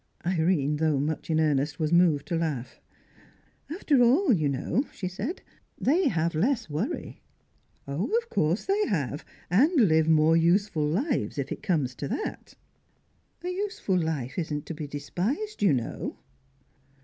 [0.25, 2.81] Irene, though much in earnest, was moved to laugh.
[3.69, 5.43] "After all, you know," she said,
[5.79, 7.21] "they have less worry."
[7.85, 12.55] "Of course they have, and live more useful lives, if it comes to that."
[13.43, 16.17] "A useful life isn't to be despised, you know."